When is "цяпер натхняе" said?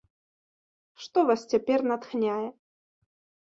1.53-2.41